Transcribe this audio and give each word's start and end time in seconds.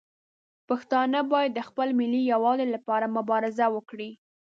پښتانه 0.69 1.19
باید 1.33 1.51
د 1.55 1.59
خپل 1.67 1.87
ملي 1.99 2.21
یووالي 2.33 2.67
لپاره 2.75 3.13
مبارزه 3.17 3.65
وکړي. 3.75 4.09